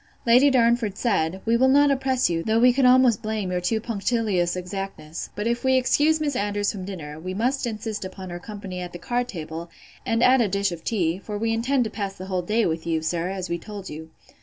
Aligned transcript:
Lady 0.25 0.49
Darnford 0.49 0.97
said, 0.97 1.41
We 1.45 1.55
will 1.55 1.67
not 1.67 1.91
oppress 1.91 2.27
you; 2.27 2.41
though 2.41 2.57
we 2.57 2.73
could 2.73 2.85
almost 2.87 3.21
blame 3.21 3.51
your 3.51 3.61
too 3.61 3.79
punctilious 3.79 4.55
exactness: 4.55 5.29
but 5.35 5.45
if 5.45 5.63
we 5.63 5.75
excuse 5.77 6.19
Miss 6.19 6.35
Andrews 6.35 6.71
from 6.71 6.85
dinner, 6.85 7.19
we 7.19 7.35
must 7.35 7.67
insist 7.67 8.03
upon 8.03 8.31
her 8.31 8.39
company 8.39 8.79
at 8.81 8.93
the 8.93 8.97
card 8.97 9.27
table, 9.27 9.69
and 10.03 10.23
at 10.23 10.41
a 10.41 10.47
dish 10.47 10.71
of 10.71 10.83
tea; 10.83 11.19
for 11.19 11.37
we 11.37 11.53
intend 11.53 11.83
to 11.83 11.91
pass 11.91 12.15
the 12.15 12.25
whole 12.25 12.41
day 12.41 12.65
with 12.65 12.87
you, 12.87 13.03
sir, 13.03 13.29
as 13.29 13.47
we 13.47 13.59
told 13.59 13.91
you. 13.91 14.09